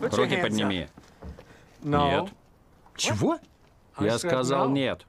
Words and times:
Руки 0.00 0.36
подними. 0.40 0.88
No. 1.82 2.22
Нет. 2.22 2.32
Чего? 2.96 3.38
Я 3.98 4.18
сказал 4.18 4.70
нет. 4.70 5.06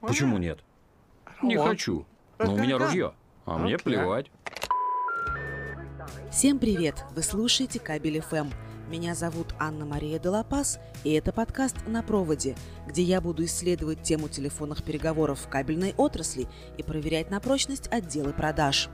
Почему 0.00 0.36
нет? 0.36 0.60
Не 1.42 1.56
хочу. 1.56 2.04
Но 2.38 2.54
у 2.54 2.58
меня 2.58 2.76
ружье. 2.78 3.14
А 3.46 3.56
мне 3.56 3.78
плевать. 3.78 4.30
Всем 6.30 6.58
привет! 6.58 7.04
Вы 7.14 7.22
слушаете 7.22 7.80
Кабель 7.80 8.20
ФМ. 8.20 8.50
Меня 8.88 9.14
зовут 9.14 9.54
Анна-Мария 9.58 10.18
Делапас, 10.18 10.78
и 11.04 11.12
это 11.12 11.32
подкаст 11.32 11.76
«На 11.86 12.02
проводе», 12.02 12.56
где 12.86 13.02
я 13.02 13.20
буду 13.20 13.44
исследовать 13.44 14.02
тему 14.02 14.28
телефонных 14.28 14.82
переговоров 14.82 15.40
в 15.40 15.48
кабельной 15.48 15.94
отрасли 15.96 16.48
и 16.76 16.82
проверять 16.82 17.30
на 17.30 17.40
прочность 17.40 17.88
отделы 17.92 18.32
продаж. 18.32 18.88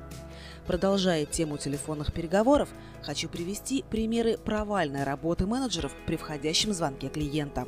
Продолжая 0.66 1.26
тему 1.26 1.58
телефонных 1.58 2.12
переговоров, 2.12 2.68
хочу 3.02 3.28
привести 3.28 3.84
примеры 3.88 4.36
провальной 4.36 5.04
работы 5.04 5.46
менеджеров 5.46 5.94
при 6.06 6.16
входящем 6.16 6.72
звонке 6.72 7.08
клиента. 7.08 7.66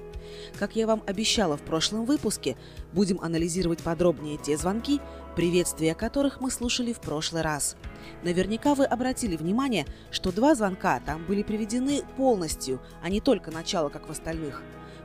Как 0.59 0.75
я 0.77 0.87
вам 0.87 1.02
обещала 1.06 1.56
в 1.56 1.62
прошлом 1.62 2.05
выпуске, 2.05 2.56
будем 2.92 3.20
анализировать 3.20 3.83
подробнее 3.83 4.37
те 4.37 4.56
звонки, 4.56 5.01
приветствия 5.37 5.95
которых 5.95 6.41
мы 6.41 6.51
слушали 6.51 6.92
в 6.92 7.01
прошлый 7.01 7.42
раз. 7.42 7.77
Наверняка 8.23 8.75
вы 8.75 8.84
обратили 8.84 9.37
внимание, 9.37 9.87
что 10.11 10.33
два 10.33 10.55
звонка 10.55 11.00
там 11.00 11.25
были 11.25 11.42
приведены 11.42 12.03
полностью, 12.16 12.80
а 13.03 13.09
не 13.09 13.20
только 13.20 13.50
начало, 13.50 13.89
как 13.89 14.09
в 14.09 14.11
остальных. 14.11 14.62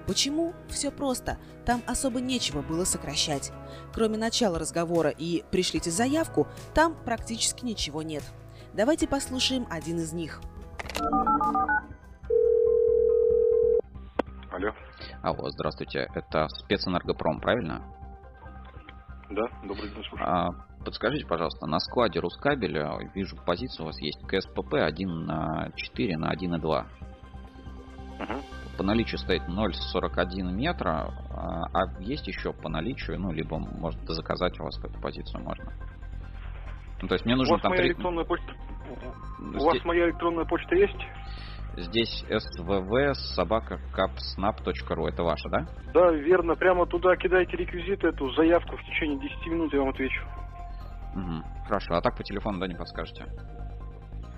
Почему? 0.08 0.54
Все 0.70 0.92
просто. 0.92 1.38
Там 1.66 1.82
особо 1.88 2.20
нечего 2.20 2.62
было 2.62 2.84
сокращать. 2.84 3.52
Кроме 3.94 4.18
начала 4.18 4.60
разговора 4.60 5.10
и 5.10 5.44
«пришлите 5.52 5.92
заявку», 5.92 6.48
там 6.74 6.96
практически 7.06 7.64
ничего 7.64 8.02
нет. 8.02 8.24
Давайте 8.74 9.08
послушаем 9.08 9.66
один 9.70 10.00
из 10.00 10.14
них. 10.14 10.42
Алло. 14.52 14.72
Алло, 15.22 15.50
здравствуйте. 15.50 16.08
Это 16.14 16.48
спецэнергопром, 16.50 17.40
правильно? 17.40 17.82
Да, 19.30 19.48
добрый 19.64 19.90
день, 19.90 19.94
слушаю. 19.94 20.20
А, 20.22 20.50
подскажите, 20.86 21.26
пожалуйста, 21.26 21.66
на 21.66 21.80
складе 21.80 22.20
Рускабеля 22.20 23.00
вижу 23.16 23.36
позицию 23.38 23.86
у 23.86 23.88
вас 23.88 24.00
есть 24.00 24.20
КСПП 24.28 24.76
1 24.76 25.26
на 25.26 25.72
4 25.76 26.18
на 26.18 26.34
1,2. 26.34 26.86
Мгм. 28.20 28.42
По 28.78 28.84
наличию 28.84 29.20
стоит 29.20 29.44
0,41 29.48 30.52
метра, 30.52 31.12
а, 31.30 31.64
а 31.74 32.02
есть 32.02 32.28
еще 32.28 32.54
по 32.54 32.70
наличию, 32.70 33.20
ну, 33.20 33.32
либо, 33.32 33.60
может, 33.60 34.00
заказать 34.08 34.60
у 34.60 34.64
вас 34.64 34.78
эту 34.84 35.00
позицию 35.00 35.44
можно. 35.44 35.72
Ну, 37.02 37.08
то 37.08 37.16
есть 37.16 37.26
мне 37.26 37.36
У 37.36 37.38
нужно 37.38 37.54
вас 37.56 37.62
там 37.62 37.72
моя 37.72 37.82
три- 37.84 37.90
электронная 37.92 38.24
почта... 38.26 38.54
У 39.40 39.50
Здесь- 39.50 39.64
вас 39.64 39.86
моя 39.86 40.06
электронная 40.06 40.46
почта 40.46 40.76
есть? 40.76 40.98
Здесь 41.76 42.24
svv 42.30 43.14
собака 43.36 43.80
capsnap.ru. 43.96 45.08
Это 45.08 45.24
ваша, 45.24 45.50
да? 45.50 45.68
Да, 45.94 46.12
верно. 46.12 46.56
Прямо 46.56 46.86
туда 46.86 47.16
кидайте 47.16 47.58
реквизиты, 47.58 48.08
эту 48.10 48.32
заявку 48.34 48.78
в 48.78 48.82
течение 48.84 49.20
10 49.20 49.48
минут 49.48 49.74
я 49.74 49.80
вам 49.80 49.90
отвечу. 49.90 50.24
Угу. 51.16 51.66
Хорошо. 51.68 51.96
А 51.96 52.02
так 52.02 52.16
по 52.16 52.24
телефону, 52.24 52.60
да, 52.60 52.68
не 52.68 52.76
подскажете? 52.76 53.26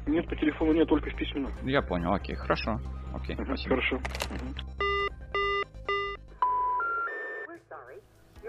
Нет, 0.08 0.28
по 0.28 0.36
телефону 0.36 0.74
нет, 0.74 0.88
только 0.88 1.10
в 1.10 1.16
письменном. 1.16 1.52
Я 1.64 1.82
понял, 1.82 2.14
окей, 2.14 2.36
хорошо. 2.36 2.80
Окей, 3.14 3.36
Мгм, 3.36 3.46
спасибо. 3.46 3.76
Хорошо. 3.76 4.00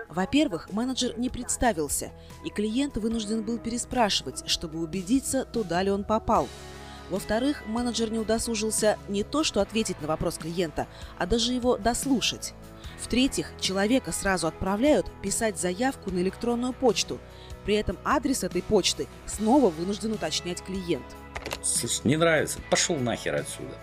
Во-первых, 0.08 0.72
менеджер 0.72 1.18
не 1.18 1.30
представился, 1.30 2.10
и 2.44 2.50
клиент 2.50 2.96
вынужден 2.96 3.42
был 3.42 3.58
переспрашивать, 3.58 4.48
чтобы 4.48 4.80
убедиться, 4.80 5.44
туда 5.44 5.82
ли 5.82 5.90
он 5.90 6.04
попал. 6.04 6.48
Во-вторых, 7.10 7.64
менеджер 7.66 8.10
не 8.10 8.18
удосужился 8.18 8.98
не 9.08 9.22
то, 9.22 9.44
что 9.44 9.60
ответить 9.60 10.00
на 10.00 10.08
вопрос 10.08 10.38
клиента, 10.38 10.86
а 11.18 11.26
даже 11.26 11.52
его 11.52 11.76
дослушать. 11.76 12.54
В-третьих, 12.98 13.52
человека 13.60 14.10
сразу 14.12 14.46
отправляют 14.46 15.10
писать 15.22 15.58
заявку 15.58 16.10
на 16.10 16.18
электронную 16.20 16.72
почту. 16.72 17.18
При 17.64 17.74
этом 17.74 17.96
адрес 18.04 18.42
этой 18.42 18.62
почты 18.62 19.06
снова 19.26 19.70
вынужден 19.70 20.12
уточнять 20.12 20.62
клиент. 20.62 21.04
Слушай, 21.62 22.00
не 22.04 22.16
нравится, 22.16 22.58
пошел 22.70 22.96
нахер 22.96 23.34
отсюда. 23.34 23.74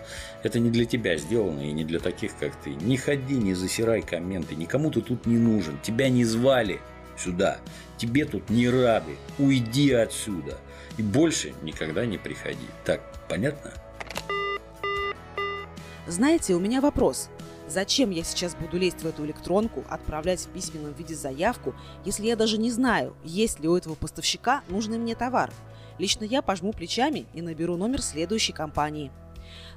Это 0.42 0.58
не 0.58 0.70
для 0.70 0.84
тебя 0.84 1.16
сделано 1.16 1.60
и 1.60 1.72
не 1.72 1.84
для 1.84 2.00
таких, 2.00 2.36
как 2.38 2.54
ты. 2.56 2.70
Не 2.70 2.96
ходи, 2.96 3.34
не 3.34 3.54
засирай 3.54 4.02
комменты, 4.02 4.54
никому 4.54 4.90
ты 4.90 5.00
тут 5.00 5.26
не 5.26 5.38
нужен. 5.38 5.78
Тебя 5.82 6.08
не 6.08 6.24
звали 6.24 6.80
сюда, 7.16 7.58
тебе 7.96 8.24
тут 8.24 8.50
не 8.50 8.68
рады. 8.68 9.16
Уйди 9.38 9.92
отсюда 9.92 10.58
и 10.96 11.02
больше 11.02 11.54
никогда 11.62 12.06
не 12.06 12.18
приходи. 12.18 12.66
Так, 12.84 13.00
понятно? 13.28 13.72
Знаете, 16.06 16.54
у 16.54 16.60
меня 16.60 16.80
вопрос. 16.80 17.30
Зачем 17.66 18.10
я 18.10 18.22
сейчас 18.24 18.54
буду 18.54 18.76
лезть 18.76 19.02
в 19.02 19.06
эту 19.06 19.24
электронку, 19.24 19.84
отправлять 19.88 20.40
в 20.40 20.48
письменном 20.48 20.92
виде 20.92 21.14
заявку, 21.14 21.74
если 22.04 22.26
я 22.26 22.36
даже 22.36 22.58
не 22.58 22.70
знаю, 22.70 23.16
есть 23.24 23.60
ли 23.60 23.68
у 23.68 23.76
этого 23.76 23.94
поставщика 23.94 24.62
нужный 24.68 24.98
мне 24.98 25.14
товар? 25.14 25.50
Лично 25.98 26.24
я 26.24 26.42
пожму 26.42 26.72
плечами 26.72 27.26
и 27.34 27.42
наберу 27.42 27.76
номер 27.76 28.02
следующей 28.02 28.52
компании. 28.52 29.12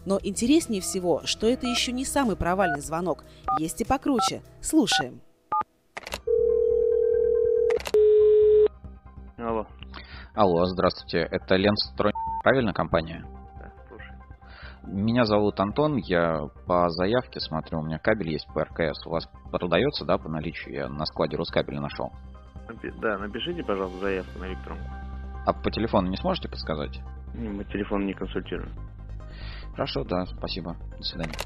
Но 0.06 0.20
интереснее 0.24 0.82
всего, 0.82 1.22
что 1.26 1.48
это 1.48 1.68
еще 1.68 1.92
не 1.92 2.06
самый 2.06 2.36
провальный 2.36 2.82
звонок. 2.82 3.24
Есть 3.60 3.82
и 3.82 3.86
покруче. 3.86 4.42
Слушаем. 4.62 5.22
Алло. 9.38 9.68
Алло, 10.34 10.66
здравствуйте. 10.66 11.20
Это 11.20 11.56
Ленстрой, 11.56 12.14
правильно 12.44 12.74
компания? 12.74 13.26
Да, 13.60 13.72
слушай. 13.88 14.14
Меня 14.84 15.26
зовут 15.26 15.60
Антон, 15.60 15.98
я 15.98 16.50
по 16.66 16.90
заявке 16.90 17.40
смотрю, 17.40 17.80
у 17.80 17.84
меня 17.84 18.00
кабель 18.00 18.32
есть 18.32 18.48
по 18.54 18.64
РКС. 18.64 19.06
У 19.06 19.12
вас 19.12 19.30
продается, 19.52 20.06
да, 20.06 20.18
по 20.18 20.30
наличию? 20.30 20.74
Я 20.74 20.90
на 20.90 21.06
складе 21.06 21.38
Рускабеля 21.38 21.82
нашел. 21.82 22.12
Да, 23.00 23.18
напишите, 23.18 23.64
пожалуйста, 23.64 24.00
заявку 24.00 24.40
на 24.40 24.48
электронку. 24.48 24.84
А 25.48 25.54
по 25.54 25.72
телефону 25.72 26.10
не 26.10 26.18
сможете 26.18 26.50
подсказать? 26.50 27.00
Мы 27.34 27.64
телефон 27.64 28.06
не 28.06 28.14
консультируем. 28.14 28.70
Хорошо, 29.72 30.04
да, 30.04 30.26
спасибо. 30.26 30.76
До 30.98 31.04
свидания. 31.04 31.38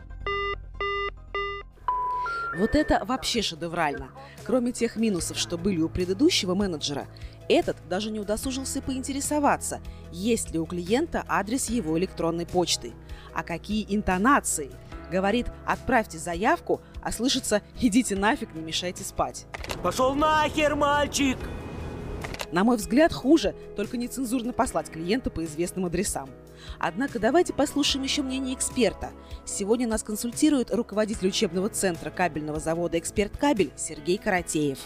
Вот 2.57 2.73
это 2.73 3.05
вообще 3.05 3.43
шедеврально. 3.43 4.09
Кроме 4.43 4.71
тех 4.71 4.95
минусов, 4.95 5.37
что 5.37 5.55
были 5.55 5.81
у 5.81 5.87
предыдущего 5.87 6.55
менеджера, 6.55 7.05
этот 7.47 7.77
даже 7.89 8.09
не 8.09 8.19
удосужился 8.19 8.81
поинтересоваться, 8.81 9.81
есть 10.11 10.51
ли 10.51 10.57
у 10.57 10.65
клиента 10.65 11.23
адрес 11.27 11.69
его 11.69 11.95
электронной 11.99 12.47
почты. 12.47 12.93
А 13.35 13.43
какие 13.43 13.85
интонации! 13.87 14.71
Говорит, 15.11 15.45
отправьте 15.63 16.17
заявку, 16.17 16.81
а 17.03 17.11
слышится 17.11 17.61
«идите 17.79 18.15
нафиг, 18.15 18.55
не 18.55 18.61
мешайте 18.61 19.03
спать». 19.03 19.45
Пошел 19.83 20.15
нахер, 20.15 20.75
мальчик! 20.75 21.37
На 22.51 22.63
мой 22.63 22.77
взгляд, 22.77 23.13
хуже, 23.13 23.55
только 23.75 23.97
нецензурно 23.97 24.53
послать 24.53 24.89
клиента 24.89 25.29
по 25.29 25.43
известным 25.45 25.85
адресам. 25.85 26.29
Однако 26.79 27.19
давайте 27.19 27.53
послушаем 27.53 28.03
еще 28.03 28.21
мнение 28.21 28.55
эксперта. 28.55 29.11
Сегодня 29.45 29.87
нас 29.87 30.03
консультирует 30.03 30.71
руководитель 30.71 31.29
учебного 31.29 31.69
центра 31.69 32.09
кабельного 32.09 32.59
завода 32.59 32.99
«Эксперт 32.99 33.37
Кабель» 33.37 33.71
Сергей 33.75 34.17
Каратеев. 34.17 34.79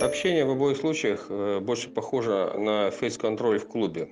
Общение 0.00 0.44
в 0.44 0.50
обоих 0.50 0.78
случаях 0.78 1.26
э, 1.28 1.60
больше 1.60 1.88
похоже 1.88 2.52
на 2.58 2.90
фейс-контроль 2.90 3.58
в 3.58 3.68
клубе. 3.68 4.10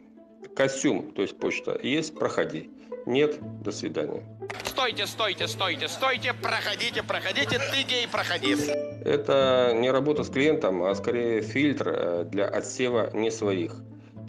Костюм, 0.55 1.13
то 1.13 1.23
есть 1.23 1.39
почта, 1.39 1.79
есть, 1.83 2.15
проходи. 2.15 2.71
Нет, 3.07 3.39
до 3.63 3.73
свидания. 3.73 4.23
Стойте, 4.65 5.07
стойте, 5.07 5.49
стойте, 5.49 5.89
стойте, 5.89 6.33
проходите, 6.33 7.03
проходите, 7.03 7.59
ты 7.59 7.83
гей, 7.83 8.09
проходи. 8.09 8.57
Это 9.05 9.73
не 9.75 9.91
работа 9.91 10.25
с 10.25 10.31
клиентом, 10.31 10.83
а 10.83 10.95
скорее 10.95 11.43
фильтр 11.43 11.89
э, 11.89 12.25
для 12.25 12.47
отсева 12.47 13.11
не 13.13 13.31
своих. 13.31 13.75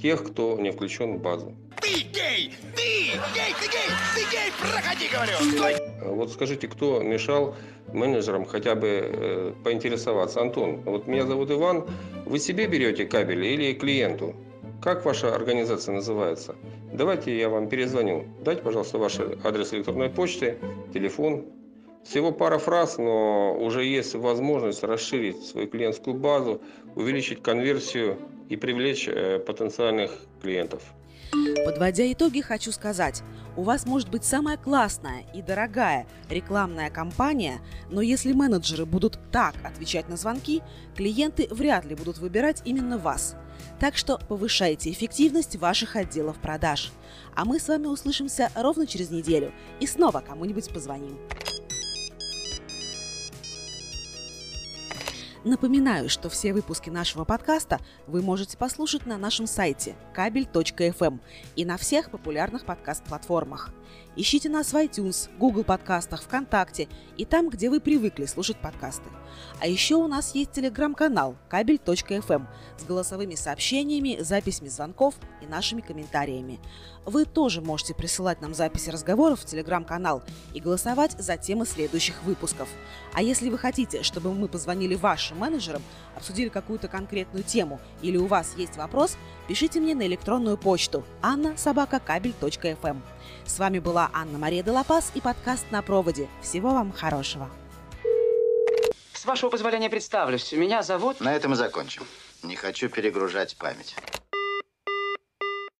Тех, 0.01 0.23
кто 0.23 0.57
не 0.59 0.71
включен 0.71 1.17
в 1.17 1.21
базу. 1.21 1.55
Ты 1.79 1.89
гей, 1.89 2.53
ты 2.75 2.81
гей, 2.81 3.53
ты 3.59 3.67
гей, 3.67 3.89
ты 4.15 4.21
гей, 4.31 4.51
проходи, 4.59 5.07
говорю. 5.11 5.33
Стой. 5.55 5.75
А 6.01 6.09
Вот 6.09 6.31
скажите, 6.31 6.67
кто 6.67 7.01
мешал 7.01 7.55
менеджерам 7.93 8.45
хотя 8.45 8.75
бы 8.75 8.87
э, 8.87 9.53
поинтересоваться? 9.63 10.41
Антон, 10.41 10.81
вот 10.81 11.07
меня 11.07 11.25
зовут 11.25 11.51
Иван, 11.51 11.87
вы 12.25 12.39
себе 12.39 12.67
берете 12.67 13.05
кабель 13.05 13.45
или 13.45 13.73
клиенту? 13.73 14.35
Как 14.81 15.05
ваша 15.05 15.35
организация 15.35 15.93
называется? 15.93 16.55
Давайте 16.91 17.37
я 17.37 17.49
вам 17.49 17.69
перезвоню. 17.69 18.25
Дайте, 18.43 18.63
пожалуйста, 18.63 18.97
ваш 18.97 19.19
адрес 19.43 19.71
электронной 19.73 20.09
почты, 20.09 20.57
телефон. 20.91 21.45
Всего 22.03 22.31
пара 22.31 22.57
фраз, 22.57 22.97
но 22.97 23.55
уже 23.59 23.85
есть 23.85 24.15
возможность 24.15 24.83
расширить 24.83 25.43
свою 25.45 25.67
клиентскую 25.67 26.15
базу, 26.15 26.63
увеличить 26.95 27.43
конверсию 27.43 28.17
и 28.49 28.55
привлечь 28.55 29.07
э, 29.07 29.37
потенциальных 29.37 30.11
клиентов. 30.41 30.81
Подводя 31.65 32.11
итоги, 32.11 32.41
хочу 32.41 32.71
сказать, 32.71 33.21
у 33.55 33.61
вас 33.61 33.85
может 33.85 34.09
быть 34.09 34.23
самая 34.23 34.57
классная 34.57 35.25
и 35.33 35.43
дорогая 35.43 36.07
рекламная 36.29 36.89
кампания, 36.89 37.59
но 37.89 38.01
если 38.01 38.33
менеджеры 38.33 38.85
будут 38.85 39.19
так 39.31 39.53
отвечать 39.63 40.09
на 40.09 40.17
звонки, 40.17 40.63
клиенты 40.95 41.47
вряд 41.51 41.85
ли 41.85 41.95
будут 41.95 42.17
выбирать 42.17 42.63
именно 42.65 42.97
вас. 42.97 43.35
Так 43.79 43.95
что 43.95 44.19
повышайте 44.27 44.91
эффективность 44.91 45.55
ваших 45.55 45.95
отделов 45.95 46.37
продаж. 46.37 46.91
А 47.35 47.45
мы 47.45 47.59
с 47.59 47.67
вами 47.67 47.85
услышимся 47.85 48.49
ровно 48.55 48.87
через 48.87 49.11
неделю 49.11 49.53
и 49.79 49.85
снова 49.85 50.21
кому-нибудь 50.21 50.73
позвоним. 50.73 51.19
Напоминаю, 55.43 56.07
что 56.07 56.29
все 56.29 56.53
выпуски 56.53 56.91
нашего 56.91 57.23
подкаста 57.23 57.79
вы 58.05 58.21
можете 58.21 58.57
послушать 58.57 59.07
на 59.07 59.17
нашем 59.17 59.47
сайте 59.47 59.95
кабель.фм 60.13 61.19
и 61.55 61.65
на 61.65 61.77
всех 61.77 62.11
популярных 62.11 62.63
подкаст-платформах. 62.63 63.73
Ищите 64.15 64.49
нас 64.49 64.71
в 64.71 64.75
iTunes, 64.75 65.29
Google 65.39 65.63
подкастах, 65.63 66.21
ВКонтакте 66.23 66.87
и 67.17 67.25
там, 67.25 67.49
где 67.49 67.71
вы 67.71 67.79
привыкли 67.79 68.25
слушать 68.25 68.57
подкасты. 68.57 69.09
А 69.59 69.67
еще 69.67 69.95
у 69.95 70.07
нас 70.07 70.35
есть 70.35 70.51
телеграм-канал 70.51 71.37
кабель.фм 71.49 72.47
с 72.77 72.83
голосовыми 72.83 73.35
сообщениями, 73.35 74.21
записями 74.21 74.67
звонков 74.67 75.15
и 75.41 75.47
нашими 75.47 75.81
комментариями. 75.81 76.59
Вы 77.05 77.25
тоже 77.25 77.61
можете 77.61 77.95
присылать 77.95 78.41
нам 78.41 78.53
записи 78.53 78.89
разговоров 78.89 79.39
в 79.39 79.45
телеграм-канал 79.45 80.23
и 80.53 80.59
голосовать 80.59 81.13
за 81.17 81.37
темы 81.37 81.65
следующих 81.65 82.21
выпусков. 82.23 82.69
А 83.13 83.23
если 83.23 83.49
вы 83.49 83.57
хотите, 83.57 84.03
чтобы 84.03 84.33
мы 84.33 84.47
позвонили 84.47 84.95
вашим 85.31 85.37
менеджерам, 85.37 85.81
обсудили 86.15 86.49
какую-то 86.49 86.87
конкретную 86.87 87.43
тему 87.43 87.79
или 88.01 88.17
у 88.17 88.27
вас 88.27 88.53
есть 88.57 88.75
вопрос, 88.75 89.17
пишите 89.47 89.79
мне 89.79 89.95
на 89.95 90.05
электронную 90.05 90.57
почту 90.57 91.03
анна 91.21 91.57
собака 91.57 91.99
кабель.фм. 91.99 93.01
С 93.45 93.59
вами 93.59 93.79
была 93.79 94.09
Анна 94.13 94.37
Мария 94.37 94.63
Делапас 94.63 95.11
и 95.15 95.21
подкаст 95.21 95.65
«На 95.71 95.81
проводе». 95.81 96.27
Всего 96.41 96.71
вам 96.71 96.91
хорошего. 96.91 97.49
С 99.13 99.25
вашего 99.25 99.49
позволения 99.49 99.89
представлюсь. 99.89 100.51
Меня 100.51 100.83
зовут... 100.83 101.19
На 101.19 101.35
этом 101.35 101.53
и 101.53 101.55
закончим. 101.55 102.03
Не 102.43 102.55
хочу 102.55 102.89
перегружать 102.89 103.55
память. 103.55 103.95